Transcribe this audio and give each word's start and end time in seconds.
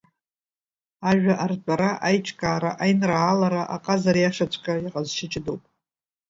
Ажәа 1.09 1.33
артәара, 1.43 1.89
аиҿкаара, 2.07 2.71
аинраалара 2.83 3.61
аҟазара 3.75 4.19
иашаҵәҟьа 4.21 4.73
иаҟазшьа 4.77 5.31
ҷыдоуп… 5.31 5.61